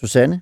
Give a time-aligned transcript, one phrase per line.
[0.00, 0.40] Susanne,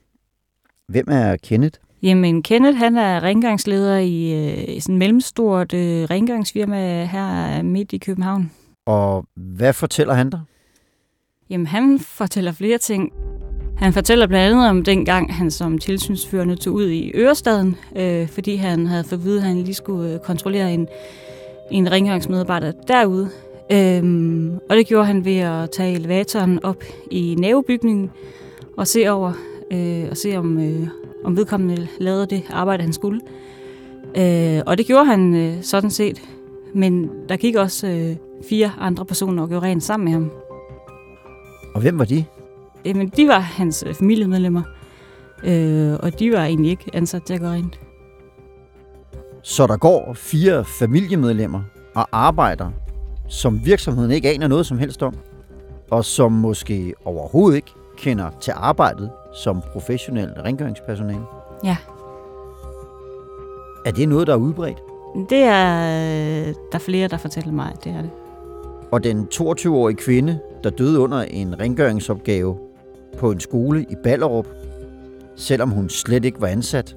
[0.88, 1.78] hvem er Kenneth?
[2.02, 7.98] Jamen, Kenneth, han er rengøringsleder i øh, sådan et mellemstort øh, rengøringsfirma her midt i
[7.98, 8.50] København.
[8.86, 10.40] Og hvad fortæller han dig?
[11.50, 13.12] Jamen, han fortæller flere ting.
[13.78, 18.56] Han fortæller blandt andet om dengang, han som tilsynsførende tog ud i Ørestaden, øh, fordi
[18.56, 20.88] han havde fået at vide, at han lige skulle øh, kontrollere en,
[21.70, 23.30] en rengøringsmedarbejder derude.
[23.72, 28.10] Øhm, og det gjorde han ved at tage elevatoren op i nabobygningen
[28.78, 29.32] og se over
[29.70, 30.88] øh, og se om, øh,
[31.24, 33.20] om vedkommende lavede det arbejde, han skulle.
[34.16, 36.22] Øh, og det gjorde han øh, sådan set.
[36.74, 38.16] Men der gik også øh,
[38.48, 40.30] fire andre personer og gjorde rent sammen med ham.
[41.74, 42.24] Og hvem var de?
[42.84, 44.62] Jamen, de var hans øh, familiemedlemmer.
[45.44, 47.80] Øh, og de var egentlig ikke ansat til at gøre rent.
[49.42, 51.62] Så der går fire familiemedlemmer
[51.94, 52.70] og arbejder,
[53.28, 55.14] som virksomheden ikke aner noget som helst om,
[55.90, 61.24] og som måske overhovedet ikke kender til arbejdet som professionel rengøringspersonale.
[61.64, 61.76] Ja.
[63.86, 64.78] Er det noget, der er udbredt?
[65.30, 68.10] Det er der er flere, der fortæller mig, det er det.
[68.92, 72.58] Og den 22-årige kvinde, der døde under en rengøringsopgave
[73.18, 74.46] på en skole i Ballerup,
[75.36, 76.96] selvom hun slet ikke var ansat,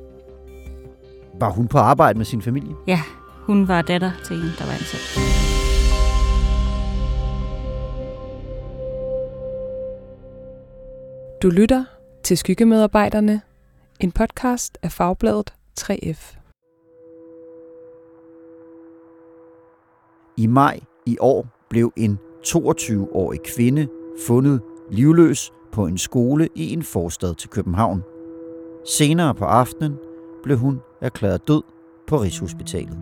[1.39, 2.75] var hun på arbejde med sin familie?
[2.87, 3.01] Ja,
[3.35, 5.40] hun var datter til en, der var ansat.
[11.41, 11.85] Du lytter
[12.23, 13.41] til Skyggemedarbejderne,
[13.99, 16.37] en podcast af Fagbladet 3F.
[20.37, 23.87] I maj i år blev en 22-årig kvinde
[24.27, 28.03] fundet livløs på en skole i en forstad til København.
[28.85, 29.97] Senere på aftenen
[30.43, 31.63] blev hun erklæret død
[32.07, 32.97] på Rigshospitalet.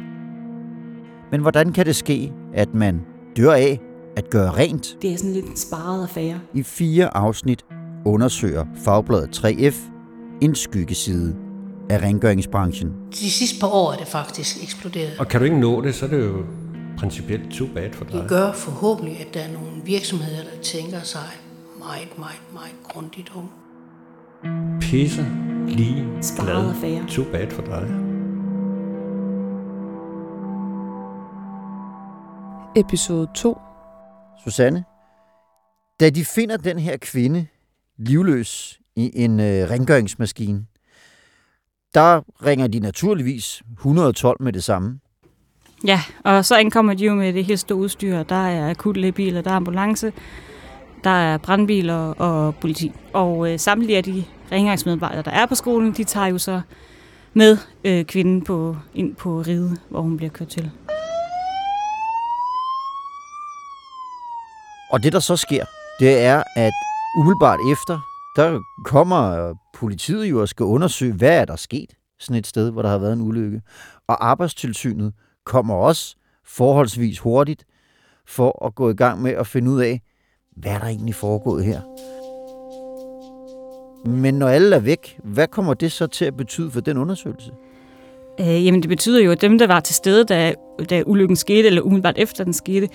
[1.31, 3.01] Men hvordan kan det ske, at man
[3.37, 3.81] dør af
[4.17, 4.97] at gøre rent?
[5.01, 6.39] Det er sådan lidt en sparet affære.
[6.53, 7.65] I fire afsnit
[8.09, 9.75] undersøger Fagbladet 3F
[10.41, 11.35] en skyggeside
[11.89, 12.93] af rengøringsbranchen.
[13.11, 15.19] De sidste par år er det faktisk eksploderet.
[15.19, 16.43] Og kan du ikke nå det, så er det jo
[16.97, 18.13] principielt too bad for dig.
[18.13, 21.29] Det gør forhåbentlig, at der er nogle virksomheder, der tænker sig
[21.79, 23.49] meget, meget, meget grundigt om.
[24.81, 25.25] Pisse
[25.67, 26.07] lige
[26.37, 27.07] glad.
[27.07, 27.89] Too bad for dig.
[32.75, 33.57] Episode 2.
[34.43, 34.83] Susanne,
[35.99, 37.47] da de finder den her kvinde
[37.99, 40.65] livløs i en øh, rengøringsmaskine,
[41.93, 44.99] der ringer de naturligvis 112 med det samme.
[45.85, 48.23] Ja, og så ankommer de jo med det helt store udstyr.
[48.23, 50.13] Der er akutlægebiler, der er ambulance,
[51.03, 52.91] der er brandbiler og politi.
[53.13, 56.61] Og øh, samtlige af de rengøringsmedarbejdere, der er på skolen, de tager jo så
[57.33, 60.71] med øh, kvinden på, ind på ride, hvor hun bliver kørt til.
[64.91, 65.65] Og det, der så sker,
[65.99, 66.73] det er, at
[67.17, 67.99] umiddelbart efter,
[68.35, 72.81] der kommer politiet jo og skal undersøge, hvad er der sket sådan et sted, hvor
[72.81, 73.61] der har været en ulykke.
[74.07, 75.13] Og arbejdstilsynet
[75.45, 76.15] kommer også
[76.45, 77.65] forholdsvis hurtigt
[78.27, 80.01] for at gå i gang med at finde ud af,
[80.55, 81.81] hvad er der egentlig foregået her.
[84.09, 87.51] Men når alle er væk, hvad kommer det så til at betyde for den undersøgelse?
[88.39, 90.53] Øh, jamen det betyder jo, at dem, der var til stede, da,
[90.89, 92.89] da ulykken skete, eller umiddelbart efter den skete,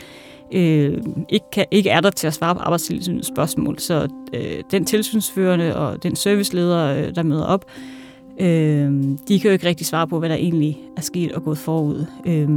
[0.52, 3.78] øh, ikke, kan, ikke er der til at svare på arbejdstilsynets spørgsmål.
[3.78, 7.64] Så øh, den tilsynsførende og den serviceleder, øh, der møder op,
[8.40, 8.92] øh,
[9.28, 12.06] de kan jo ikke rigtig svare på, hvad der egentlig er sket og gået forud.
[12.26, 12.48] Øh,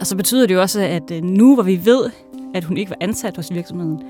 [0.00, 2.10] og så betyder det jo også, at øh, nu hvor vi ved,
[2.54, 4.02] at hun ikke var ansat hos virksomheden,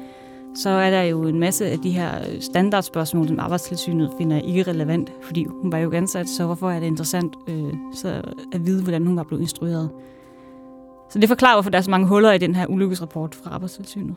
[0.54, 5.12] så er der jo en masse af de her standardspørgsmål, som arbejdstilsynet finder ikke relevant,
[5.22, 8.82] fordi hun var jo ikke ansat, så hvorfor er det interessant øh, så at vide,
[8.82, 9.90] hvordan hun var blevet instrueret.
[11.10, 14.16] Så det forklarer, hvorfor der er så mange huller i den her ulykkesrapport fra arbejdstilsynet.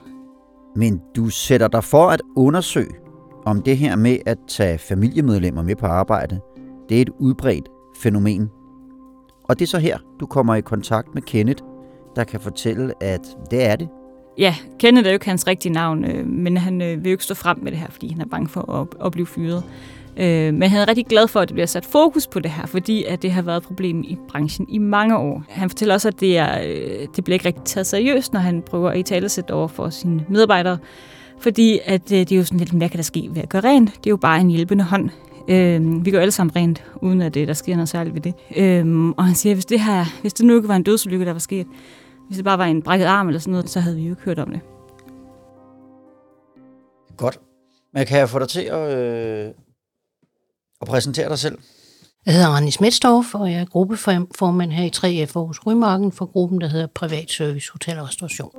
[0.75, 2.93] Men du sætter dig for at undersøge,
[3.45, 6.39] om det her med at tage familiemedlemmer med på arbejde,
[6.89, 8.49] det er et udbredt fænomen.
[9.43, 11.63] Og det er så her, du kommer i kontakt med Kenneth,
[12.15, 13.89] der kan fortælle, at det er det.
[14.37, 17.23] Ja, Kenneth er jo ikke hans rigtige navn, øh, men han øh, vil jo ikke
[17.23, 19.63] stå frem med det her, fordi han er bange for at, at blive fyret.
[20.17, 22.65] Øh, men han er rigtig glad for, at det bliver sat fokus på det her,
[22.65, 25.43] fordi at det har været et problem i branchen i mange år.
[25.49, 28.61] Han fortæller også, at det, er, øh, det bliver ikke rigtig taget seriøst, når han
[28.61, 30.77] prøver at i talesætte over for sine medarbejdere,
[31.39, 33.63] fordi at øh, det er jo sådan lidt, hvad kan der ske ved at gøre
[33.63, 33.89] rent?
[33.89, 35.09] Det er jo bare en hjælpende hånd.
[35.47, 38.33] Øh, vi går alle sammen rent, uden at det, der sker noget særligt ved det.
[38.55, 41.25] Øh, og han siger, at hvis det, her, hvis det nu ikke var en dødsulykke,
[41.25, 41.67] der var sket,
[42.27, 44.21] hvis det bare var en brækket arm eller sådan noget, så havde vi jo ikke
[44.21, 44.59] hørt om det.
[47.17, 47.39] Godt.
[47.93, 49.51] Men kan jeg få dig til at, øh,
[50.83, 51.57] at præsentere dig selv?
[52.25, 56.61] Jeg hedder Randi Smetstorff, og jeg er gruppeformand her i 3F Aarhus Rymarken for gruppen,
[56.61, 58.51] der hedder Privat Service Hotel og Restauration.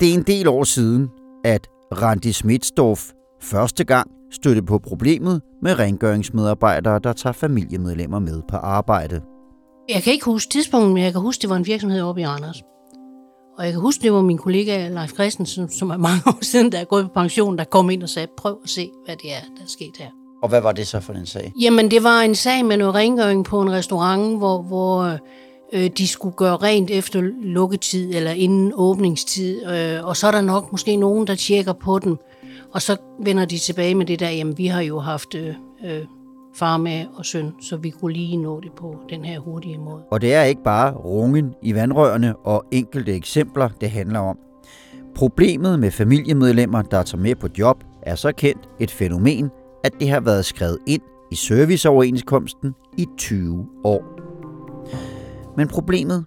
[0.00, 1.08] Det er en del år siden,
[1.44, 1.66] at
[2.02, 3.10] Randi Smitsdorf
[3.42, 9.20] første gang støtte på problemet med rengøringsmedarbejdere, der tager familiemedlemmer med på arbejde.
[9.88, 12.26] Jeg kan ikke huske tidspunktet, men jeg kan huske, det var en virksomhed oppe i
[12.26, 12.62] Randers.
[13.58, 16.72] Og jeg kan huske, det var min kollega Leif Christensen, som er mange år siden,
[16.72, 19.32] der er gået på pension, der kom ind og sagde, prøv at se, hvad det
[19.32, 20.06] er, der er sket her.
[20.42, 21.52] Og hvad var det så for en sag?
[21.60, 25.18] Jamen, det var en sag med noget rengøring på en restaurant, hvor, hvor
[25.72, 29.66] øh, de skulle gøre rent efter lukketid eller inden åbningstid.
[29.66, 32.18] Øh, og så er der nok måske nogen, der tjekker på den.
[32.72, 35.54] Og så vender de tilbage med det der, jamen vi har jo haft øh,
[35.84, 36.04] øh,
[36.58, 40.02] far med og søn, så vi kunne lige nå det på den her hurtige måde.
[40.10, 44.38] Og det er ikke bare rungen i vandrørene og enkelte eksempler, det handler om.
[45.14, 49.50] Problemet med familiemedlemmer, der tager med på job, er så kendt et fænomen,
[49.84, 54.16] at det har været skrevet ind i serviceoverenskomsten i 20 år.
[55.56, 56.24] Men problemet,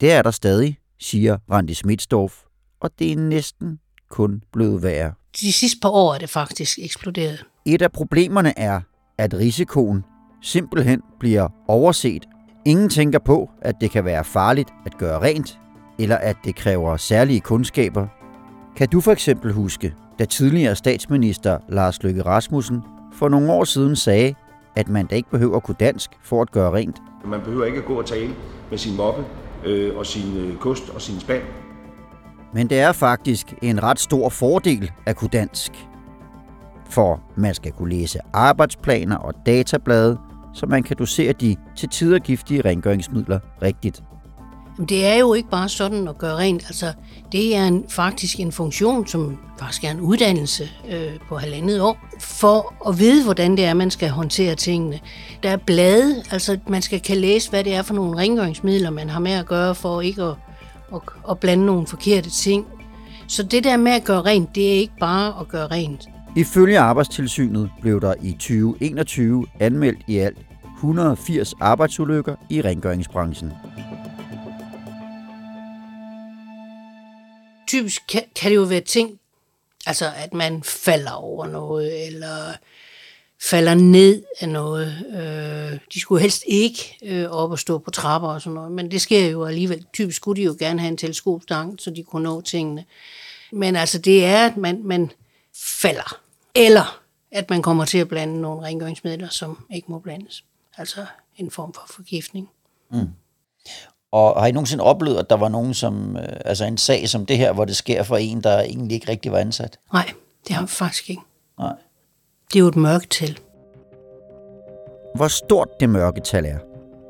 [0.00, 2.42] det er der stadig, siger Randi Smitsdorf,
[2.80, 3.78] og det er næsten
[4.10, 5.12] kun blevet værre.
[5.40, 7.44] De sidste par år er det faktisk eksploderet.
[7.66, 8.80] Et af problemerne er,
[9.18, 10.04] at risikoen
[10.42, 12.26] simpelthen bliver overset.
[12.64, 15.58] Ingen tænker på, at det kan være farligt at gøre rent,
[15.98, 18.06] eller at det kræver særlige kundskaber.
[18.76, 22.82] Kan du for eksempel huske, da tidligere statsminister Lars Løkke Rasmussen
[23.12, 24.34] for nogle år siden sagde,
[24.76, 27.02] at man da ikke behøver at kunne dansk for at gøre rent?
[27.24, 28.34] Man behøver ikke at gå og tale
[28.70, 29.24] med sin moppe
[29.64, 31.42] øh, og sin øh, kost og sin spand.
[32.54, 35.72] Men det er faktisk en ret stor fordel at kunne dansk.
[36.90, 40.18] For man skal kunne læse arbejdsplaner og datablade,
[40.54, 44.02] så man kan dosere de til tider giftige rengøringsmidler rigtigt.
[44.78, 46.64] Men det er jo ikke bare sådan at gøre rent.
[46.66, 46.92] Altså,
[47.32, 51.98] det er en, faktisk en funktion, som faktisk er en uddannelse øh, på halvandet år,
[52.20, 55.00] for at vide, hvordan det er, man skal håndtere tingene.
[55.42, 59.08] Der er blade, altså man skal kan læse, hvad det er for nogle rengøringsmidler, man
[59.08, 60.34] har med at gøre, for ikke at,
[60.94, 61.00] at,
[61.30, 62.66] at blande nogle forkerte ting.
[63.28, 66.08] Så det der med at gøre rent, det er ikke bare at gøre rent.
[66.36, 70.38] Ifølge Arbejdstilsynet blev der i 2021 anmeldt i alt
[70.76, 73.52] 180 arbejdsulykker i rengøringsbranchen.
[77.68, 79.20] Typisk kan, kan det jo være ting,
[79.86, 82.52] altså at man falder over noget, eller
[83.42, 85.04] falder ned af noget.
[85.12, 88.90] Øh, de skulle helst ikke øh, op og stå på trapper og sådan noget, men
[88.90, 89.84] det sker jo alligevel.
[89.92, 92.84] Typisk skulle de jo gerne have en teleskopstang, så de kunne nå tingene.
[93.52, 95.10] Men altså det er, at man, man
[95.54, 96.25] falder,
[96.56, 97.00] eller
[97.30, 100.44] at man kommer til at blande nogle rengøringsmidler, som ikke må blandes.
[100.78, 101.06] Altså
[101.36, 102.50] en form for forgiftning.
[102.90, 103.08] Mm.
[104.12, 107.26] Og har I nogensinde oplevet, at der var nogen som, øh, altså en sag som
[107.26, 109.78] det her, hvor det sker for en, der egentlig ikke rigtig var ansat?
[109.92, 110.12] Nej,
[110.48, 111.22] det har vi faktisk ikke.
[111.58, 111.74] Nej.
[112.52, 113.38] Det er jo et mørketal.
[115.14, 116.58] Hvor stort det mørketal er,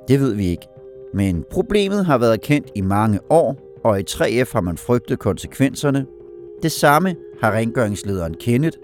[0.08, 0.66] det ved vi ikke.
[1.14, 6.06] Men problemet har været kendt i mange år, og i 3F har man frygtet konsekvenserne.
[6.62, 8.78] Det samme har rengøringslederen Kenneth.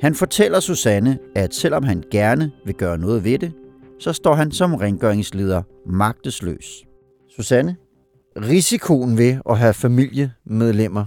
[0.00, 3.52] Han fortæller Susanne, at selvom han gerne vil gøre noget ved det,
[3.98, 6.84] så står han som rengøringsleder magtesløs.
[7.36, 7.76] Susanne,
[8.36, 11.06] risikoen ved at have familiemedlemmer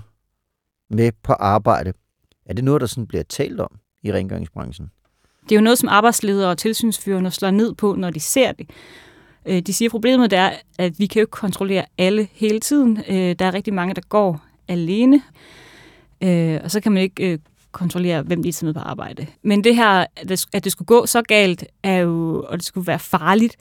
[0.89, 1.93] med på arbejde,
[2.45, 3.71] er det noget, der sådan bliver talt om
[4.03, 4.89] i rengøringsbranchen?
[5.43, 8.69] Det er jo noget, som arbejdsledere og tilsynsførende slår ned på, når de ser det.
[9.45, 12.97] Øh, de siger, at problemet er, at vi kan jo ikke kontrollere alle hele tiden.
[13.09, 15.21] Øh, der er rigtig mange, der går alene,
[16.23, 17.39] øh, og så kan man ikke øh,
[17.71, 19.27] kontrollere, hvem de er med på arbejde.
[19.43, 20.05] Men det her,
[20.53, 23.57] at det skulle gå så galt, er jo, og det skulle være farligt,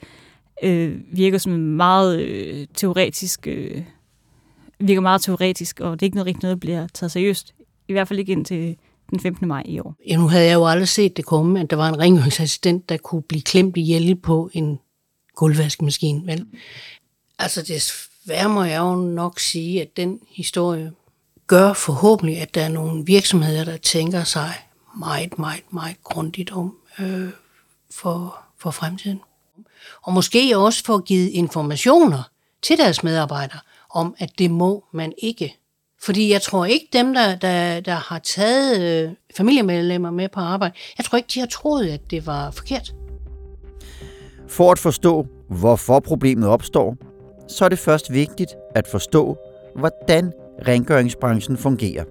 [0.63, 3.81] øh, virker som en meget øh, teoretisk, øh,
[4.79, 7.53] virker meget teoretisk, og det er ikke noget rigtigt noget, der bliver taget seriøst.
[7.87, 8.77] I hvert fald ikke indtil
[9.09, 9.47] den 15.
[9.47, 9.95] maj i år.
[10.07, 12.97] Ja, nu havde jeg jo aldrig set det komme, at der var en rengøringsassistent, der
[12.97, 14.79] kunne blive klemt ihjel på en
[15.35, 16.25] gulvvaskemaskine.
[16.25, 16.45] Vel?
[17.39, 20.91] Altså desværre må jeg jo nok sige, at den historie
[21.49, 24.53] gør forhåbentlig, at der er nogle virksomheder, der tænker sig
[24.99, 27.29] meget, meget, meget grundigt om øh,
[27.91, 29.21] for, for fremtiden.
[30.03, 32.23] Og måske også få givet informationer
[32.61, 35.55] til deres medarbejdere om, at det må man ikke.
[36.01, 40.73] Fordi jeg tror ikke, dem, der, der, der har taget øh, familiemedlemmer med på arbejde,
[40.97, 42.93] jeg tror ikke, de har troet, at det var forkert.
[44.47, 46.97] For at forstå, hvorfor problemet opstår,
[47.47, 49.37] så er det først vigtigt at forstå,
[49.75, 50.33] hvordan
[50.67, 52.03] rengøringsbranchen fungerer.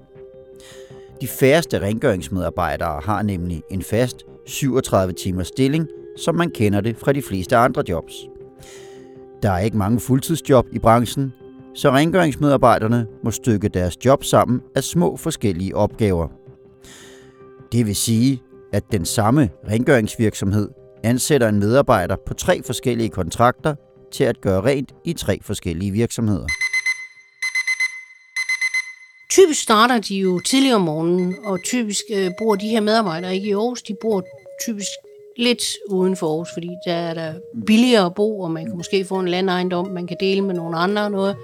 [1.20, 7.12] De færreste rengøringsmedarbejdere har nemlig en fast 37 timers stilling, som man kender det fra
[7.12, 8.14] de fleste andre jobs.
[9.42, 11.32] Der er ikke mange fuldtidsjob i branchen,
[11.74, 16.28] så rengøringsmedarbejderne må stykke deres job sammen af små forskellige opgaver.
[17.72, 20.68] Det vil sige, at den samme rengøringsvirksomhed
[21.04, 23.74] ansætter en medarbejder på tre forskellige kontrakter
[24.12, 26.46] til at gøre rent i tre forskellige virksomheder.
[29.30, 33.48] Typisk starter de jo tidligere om morgenen, og typisk øh, bor de her medarbejdere ikke
[33.48, 34.24] i Aarhus, de bor
[34.64, 34.88] typisk
[35.36, 37.34] lidt uden for Aarhus, fordi der er der
[37.66, 40.76] billigere at bo, og man kan måske få en landejendom, man kan dele med nogle
[40.78, 41.36] andre og noget.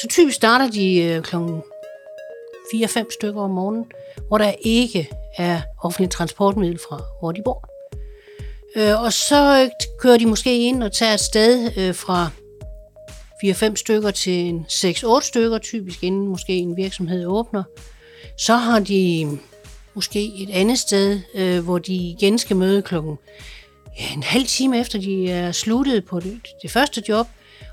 [0.00, 1.36] Så typisk starter de øh, kl.
[2.74, 3.84] 4-5 stykker om morgenen,
[4.28, 7.68] hvor der ikke er offentlig transportmiddel fra, hvor de bor.
[8.76, 12.30] Øh, og så kører de måske ind og tager et sted øh, fra
[13.44, 17.62] 4-5 stykker til en 6-8 stykker, typisk inden måske en virksomhed åbner.
[18.38, 19.28] Så har de
[19.94, 23.18] måske et andet sted, øh, hvor de igen skal møde klokken
[23.98, 27.26] ja, en halv time efter de er sluttet på det, det første job.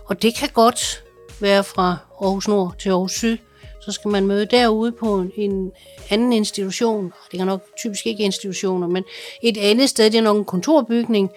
[0.05, 1.03] Og det kan godt
[1.39, 3.37] være fra Aarhus Nord til Aarhus Syd.
[3.81, 5.71] Så skal man møde derude på en, en
[6.09, 7.13] anden institution.
[7.31, 9.03] Det er nok typisk ikke institutioner, men
[9.43, 11.29] et andet sted, det er nok en kontorbygning.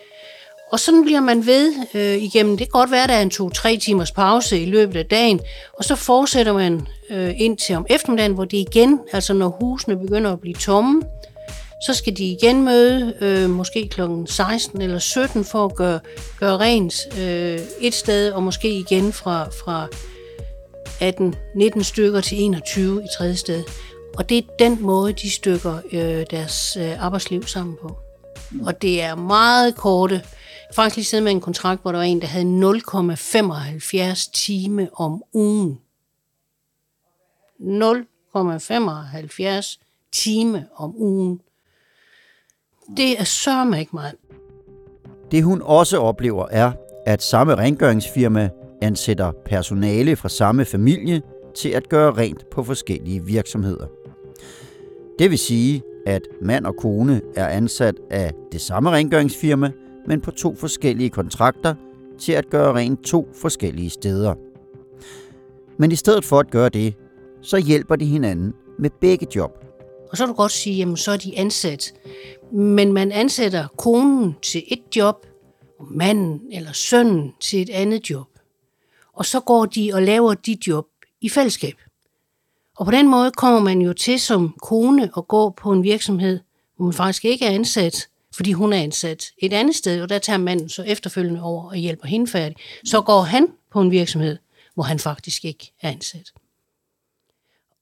[0.73, 2.57] Og sådan bliver man ved øh, igennem.
[2.57, 5.41] Det kan godt være, at der er en to-tre timers pause i løbet af dagen,
[5.79, 9.97] og så fortsætter man øh, ind til om eftermiddagen, hvor det igen, altså når husene
[9.97, 11.03] begynder at blive tomme,
[11.87, 14.01] så skal de igen møde, øh, måske kl.
[14.27, 16.01] 16 eller 17, for at gøre,
[16.41, 19.87] gøre rent øh, et sted, og måske igen fra, fra
[21.79, 23.65] 18-19 stykker til 21 i tredje sted.
[24.17, 27.97] Og det er den måde, de stykker øh, deres øh, arbejdsliv sammen på.
[28.63, 30.23] Og det er meget korte.
[30.75, 32.45] Faktisk lige siddet med en kontrakt, hvor der var en, der havde
[34.15, 35.81] 0,75 time om ugen.
[37.61, 39.79] 0,75
[40.13, 41.41] time om ugen.
[42.97, 44.15] Det er sørme ikke meget.
[45.31, 46.73] Det hun også oplever er,
[47.07, 48.51] at samme rengøringsfirma
[48.83, 51.23] ansætter personale fra samme familie
[51.57, 53.87] til at gøre rent på forskellige virksomheder.
[55.19, 59.71] Det vil sige, at mand og kone er ansat af det samme rengøringsfirma,
[60.07, 61.75] men på to forskellige kontrakter
[62.19, 64.35] til at gøre rent to forskellige steder.
[65.79, 66.95] Men i stedet for at gøre det,
[67.43, 69.65] så hjælper de hinanden med begge job.
[70.11, 71.95] Og så kan du godt sige, jamen så er de ansat.
[72.53, 75.27] Men man ansætter konen til et job,
[75.79, 78.27] og manden eller sønnen til et andet job.
[79.13, 80.87] Og så går de og laver de job
[81.21, 81.75] i fællesskab.
[82.77, 86.41] Og på den måde kommer man jo til som kone at gå på en virksomhed,
[86.77, 90.19] hvor man faktisk ikke er ansat, fordi hun er ansat et andet sted, og der
[90.19, 92.57] tager manden så efterfølgende over og hjælper hende færdig.
[92.85, 94.39] Så går han på en virksomhed,
[94.75, 96.33] hvor han faktisk ikke er ansat.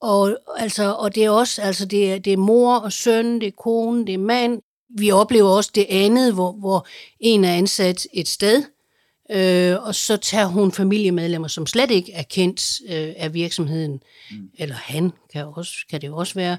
[0.01, 3.47] Og, altså, og det er også, altså det er, det er mor og søn, det
[3.47, 4.63] er kone, det er mand.
[4.99, 6.87] Vi oplever også det andet, hvor, hvor
[7.21, 8.65] en er ansat et sted,
[9.31, 14.51] øh, og så tager hun familiemedlemmer, som slet ikke er kendt øh, af virksomheden, mm.
[14.59, 16.59] eller han kan, også, kan det også være,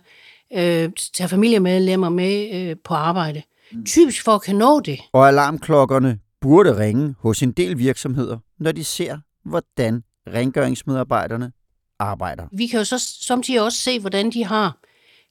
[0.53, 3.41] øh, tager familiemedlemmer med øh, på arbejde.
[3.72, 3.86] Mm.
[3.86, 5.00] Typisk for at kan nå det.
[5.13, 11.51] Og alarmklokkerne burde ringe hos en del virksomheder, når de ser, hvordan rengøringsmedarbejderne
[12.00, 12.48] arbejder.
[12.51, 14.77] Vi kan jo så samtidig også se, hvordan de har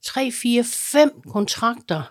[0.04, 2.02] 3, 4, 5 kontrakter,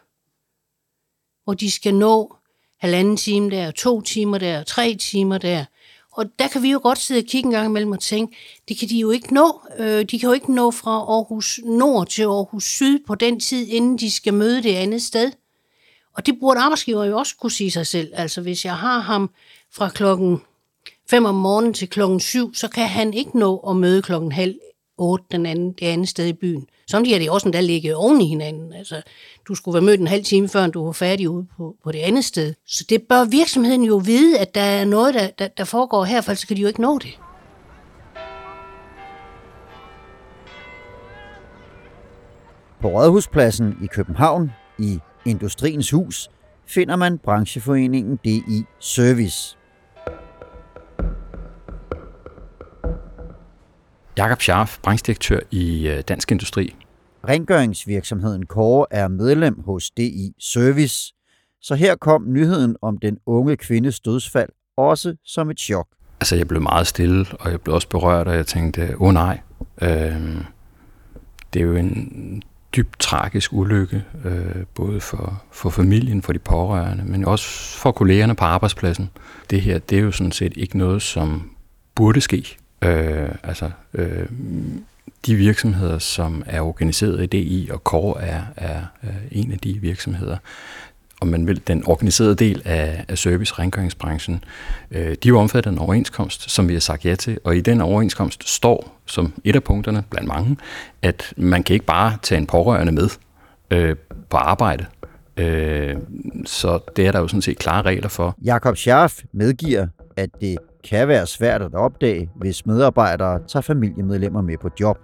[1.44, 2.36] hvor de skal nå
[2.80, 5.66] halvanden time der, to timer der, tre timer der.
[6.12, 8.38] Og der kan vi jo godt sidde og kigge en gang imellem og tænke,
[8.68, 9.62] det kan de jo ikke nå.
[9.80, 13.68] Øh, de kan jo ikke nå fra Aarhus Nord til Aarhus Syd på den tid,
[13.68, 15.32] inden de skal møde det andet sted.
[16.16, 18.12] Og det burde arbejdsgiver jo også kunne sige sig selv.
[18.14, 19.30] Altså hvis jeg har ham
[19.72, 20.42] fra klokken
[21.10, 24.56] 5 om morgenen til klokken 7, så kan han ikke nå at møde klokken halv
[24.98, 26.68] 8 den anden, det andet sted i byen.
[26.92, 28.74] Samtidig er det også der ligger oven i hinanden.
[28.74, 29.02] Altså,
[29.48, 32.00] du skulle være mødt en halv time, før du var færdig ude på, på det
[32.00, 32.54] andet sted.
[32.68, 36.22] Så det bør virksomheden jo vide, at der er noget, der, der, der foregår her,
[36.22, 37.20] for ellers kan de jo ikke nå det.
[42.82, 46.30] På Rådhuspladsen i København, i Industriens Hus,
[46.68, 49.58] finder man brancheforeningen DI Service.
[54.18, 56.76] Jakob Scharf, branchedirektør i øh, Dansk Industri.
[57.30, 61.14] Rengøringsvirksomheden Kåre er medlem hos DI Service,
[61.62, 65.88] så her kom nyheden om den unge kvindes dødsfald også som et chok.
[66.20, 69.14] Altså, jeg blev meget stille, og jeg blev også berørt, og jeg tænkte, åh oh,
[69.14, 69.40] nej,
[69.82, 70.36] øh,
[71.54, 72.44] det er jo en
[72.76, 78.36] dybt tragisk ulykke, øh, både for, for familien, for de pårørende, men også for kollegerne
[78.36, 79.10] på arbejdspladsen.
[79.50, 81.50] Det her, det er jo sådan set ikke noget, som
[81.96, 82.58] burde ske.
[82.82, 84.26] Øh, altså, øh,
[85.26, 89.74] de virksomheder, som er organiseret i DI, og KOR er, er, er en af de
[89.74, 90.38] virksomheder,
[91.24, 94.44] om man vil, den organiserede del af, af service-rengøringsbranchen,
[94.92, 97.58] øh, de er jo omfattet af en overenskomst, som vi har sagt ja til, og
[97.58, 100.58] i den overenskomst står, som et af punkterne blandt mange,
[101.02, 103.10] at man kan ikke bare tage en pårørende med
[103.72, 103.96] øh,
[104.30, 104.86] på arbejde.
[105.38, 105.96] Øh,
[106.46, 108.36] så det er der jo sådan set klare regler for.
[108.44, 109.88] Jakob Scharf medgiver,
[110.18, 110.58] at det
[110.90, 114.98] kan være svært at opdage, hvis medarbejdere tager familiemedlemmer med på job.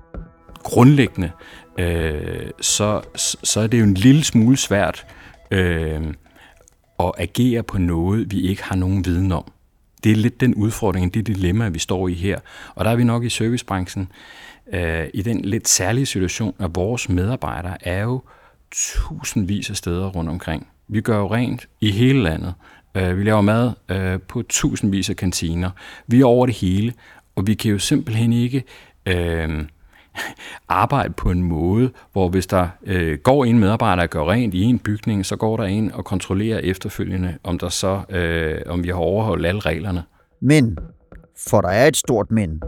[0.64, 1.32] grundlæggende,
[1.78, 3.02] øh, så,
[3.44, 5.20] så er det jo en lille smule svært øh,
[5.52, 6.14] øh,
[6.98, 9.52] og agere på noget, vi ikke har nogen viden om.
[10.04, 12.40] Det er lidt den udfordring, det dilemma, vi står i her.
[12.76, 14.12] Og der er vi nok i servicebranchen
[14.74, 18.22] øh, i den lidt særlige situation, at vores medarbejdere er jo
[18.72, 20.68] tusindvis af steder rundt omkring.
[20.88, 22.54] Vi gør jo rent i hele landet.
[22.96, 25.72] Øh, vi laver mad øh, på tusindvis af kantiner.
[26.08, 26.94] Vi er over det hele,
[27.36, 28.64] og vi kan jo simpelthen ikke
[29.06, 29.66] øh,
[30.68, 34.62] arbejde på en måde, hvor hvis der øh, går en medarbejder og gør rent i
[34.62, 38.90] en bygning, så går der en og kontrollerer efterfølgende, om der så øh, om vi
[38.90, 40.04] har overholdt alle reglerne.
[40.42, 40.78] Men,
[41.50, 42.62] for der er et stort men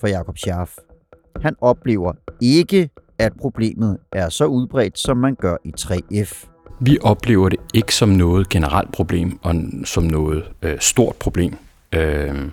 [0.00, 0.76] for Jakob Scharf.
[1.42, 6.46] Han oplever ikke, at problemet er så udbredt, som man gør i 3F.
[6.80, 11.56] Vi oplever det ikke som noget generelt problem, og som noget øh, stort problem.
[11.92, 12.50] Øh,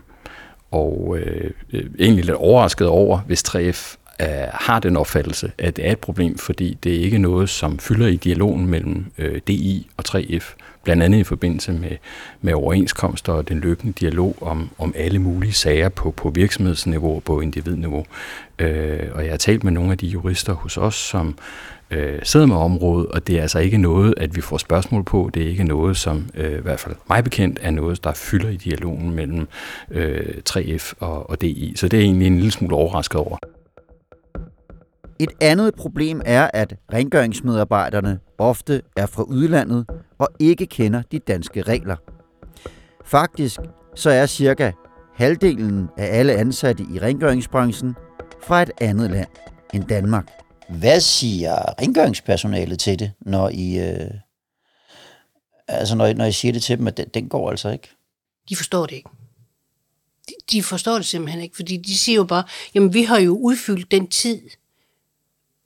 [0.72, 1.52] og øh,
[2.00, 6.38] egentlig lidt overrasket over, hvis 3F øh, har den opfattelse, at det er et problem,
[6.38, 10.54] fordi det er ikke noget, som fylder i dialogen mellem øh, DI og 3F,
[10.84, 11.98] blandt andet i forbindelse med,
[12.42, 17.24] med overenskomster og den løbende dialog om, om alle mulige sager på, på virksomhedsniveau og
[17.24, 18.06] på individniveau.
[18.60, 21.38] Øh, og jeg har talt med nogle af de jurister hos os, som
[21.92, 25.30] øh, sidder med området, og det er altså ikke noget, at vi får spørgsmål på.
[25.34, 28.50] Det er ikke noget, som øh, i hvert fald mig bekendt er noget, der fylder
[28.50, 29.48] i dialogen mellem
[29.92, 31.74] øh, 3F og, og DI.
[31.76, 33.38] Så det er egentlig en lille smule overrasket over.
[35.20, 39.86] Et andet problem er, at rengøringsmedarbejderne ofte er fra udlandet
[40.18, 41.96] og ikke kender de danske regler.
[43.06, 43.60] Faktisk
[43.96, 44.72] så er cirka
[45.16, 47.96] halvdelen af alle ansatte i rengøringsbranchen
[48.44, 49.28] fra et andet land
[49.74, 50.32] end Danmark.
[50.70, 54.12] Hvad siger rengøringspersonalet til det, når I, øh,
[55.68, 57.90] altså når, I, når I siger det til dem, at den, den går altså ikke?
[58.50, 59.10] De forstår det ikke.
[60.30, 62.44] De, de forstår det simpelthen ikke, fordi de siger jo bare,
[62.74, 64.42] jamen vi har jo udfyldt den tid,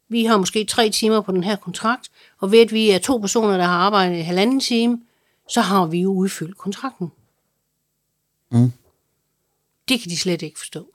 [0.09, 3.17] vi har måske tre timer på den her kontrakt, og ved at vi er to
[3.17, 5.01] personer, der har arbejdet i halvanden time,
[5.49, 7.11] så har vi jo udfyldt kontrakten.
[8.51, 8.72] Mm.
[9.89, 10.87] Det kan de slet ikke forstå.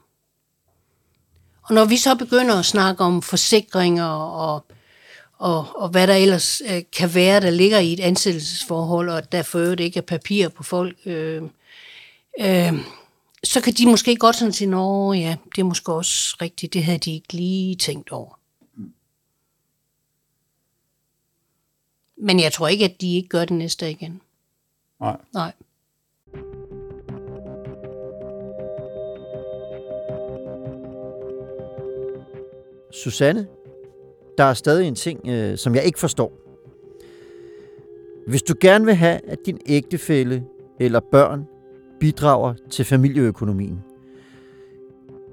[1.62, 4.66] Og når vi så begynder at snakke om forsikringer og,
[5.38, 9.42] og, og hvad der ellers øh, kan være, der ligger i et ansættelsesforhold, og der
[9.42, 11.42] for øvrigt ikke er papir på folk, øh,
[12.40, 12.72] øh,
[13.44, 16.84] så kan de måske godt sådan sige, nå ja, det er måske også rigtigt, det
[16.84, 18.38] havde de ikke lige tænkt over.
[22.16, 24.20] Men jeg tror ikke, at de ikke gør det næste igen.
[25.00, 25.16] Nej.
[25.34, 25.52] Nej.
[32.92, 33.46] Susanne,
[34.38, 36.32] der er stadig en ting, øh, som jeg ikke forstår.
[38.26, 40.44] Hvis du gerne vil have, at din ægtefælle
[40.80, 41.46] eller børn
[42.00, 43.78] bidrager til familieøkonomien,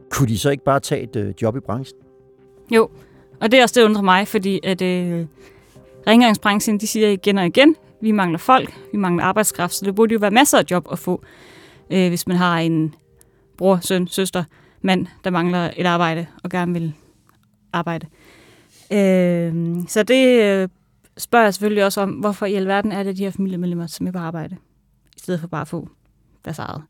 [0.10, 2.00] kunne de så ikke bare tage et øh, job i branchen?
[2.72, 2.90] Jo,
[3.42, 5.26] og det er også det, der undrer mig, fordi at øh,
[6.08, 10.14] rengøringsbranchen, de siger igen og igen, vi mangler folk, vi mangler arbejdskraft, så det burde
[10.14, 11.24] jo være masser af job at få,
[11.90, 12.96] øh, hvis man har en
[13.58, 14.44] bror, søn, søster,
[14.82, 16.94] mand, der mangler et arbejde og gerne vil
[17.74, 18.08] arbejde.
[18.92, 20.70] Øh, så det øh,
[21.18, 24.12] spørger jeg selvfølgelig også om, hvorfor i alverden er det de her familiemedlemmer, som er
[24.12, 24.58] på arbejde,
[25.18, 25.90] i stedet for bare at få
[26.46, 26.82] deres eget.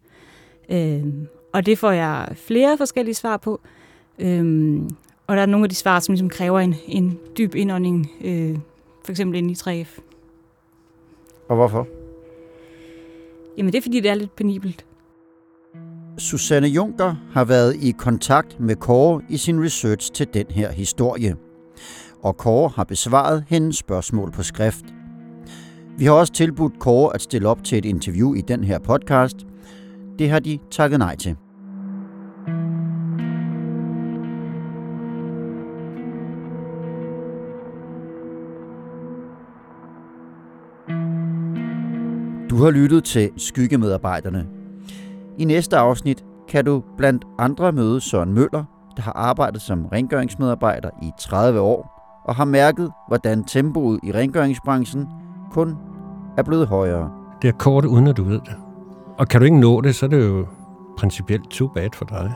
[0.70, 1.14] Øh,
[1.54, 3.62] og det får jeg flere forskellige svar på.
[4.20, 4.82] Øh,
[5.28, 8.58] og der er nogle af de svar, som ligesom kræver en, en dyb indånding, øh,
[9.04, 10.00] for eksempel inde i 3F.
[11.50, 11.88] Og hvorfor?
[13.58, 14.86] Jamen det er fordi, det er lidt penibelt.
[16.18, 21.36] Susanne Junker har været i kontakt med Kåre i sin research til den her historie.
[22.22, 24.86] Og Kåre har besvaret hendes spørgsmål på skrift.
[25.98, 29.36] Vi har også tilbudt Kåre at stille op til et interview i den her podcast.
[30.20, 31.36] Det har de takket nej til.
[42.62, 44.48] Du har lyttet til Skyggemedarbejderne.
[45.38, 48.64] I næste afsnit kan du blandt andre møde Søren Møller,
[48.98, 55.08] der har arbejdet som rengøringsmedarbejder i 30 år og har mærket, hvordan tempoet i rengøringsbranchen
[55.52, 55.78] kun
[56.38, 57.12] er blevet højere.
[57.42, 58.56] Det er kort, uden at du ved det.
[59.18, 60.46] Og kan du ikke nå det, så er det jo
[60.98, 62.32] principielt too bad for dig.